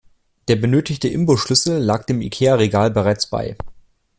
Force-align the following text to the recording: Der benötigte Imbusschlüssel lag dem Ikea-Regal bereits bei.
Der 0.47 0.55
benötigte 0.55 1.07
Imbusschlüssel 1.09 1.79
lag 1.79 2.05
dem 2.05 2.21
Ikea-Regal 2.21 2.89
bereits 2.89 3.27
bei. 3.27 3.55